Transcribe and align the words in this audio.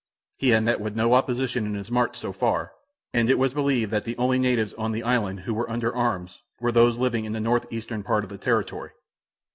He 0.39 0.49
had 0.49 0.63
met 0.63 0.81
with 0.81 0.95
no 0.95 1.13
opposition 1.13 1.67
in 1.67 1.75
his 1.75 1.91
march, 1.91 2.17
so 2.17 2.33
far, 2.33 2.71
and 3.13 3.29
it 3.29 3.37
was 3.37 3.53
believed 3.53 3.91
that 3.91 4.03
the 4.03 4.17
only 4.17 4.39
natives 4.39 4.73
on 4.73 4.93
the 4.93 5.03
island 5.03 5.41
who 5.41 5.53
were 5.53 5.69
under 5.69 5.95
arms 5.95 6.41
were 6.59 6.71
those 6.71 6.97
living 6.97 7.25
in 7.25 7.33
the 7.33 7.39
northeastern 7.39 8.01
part 8.01 8.23
of 8.23 8.31
the 8.31 8.39
territory. 8.39 8.93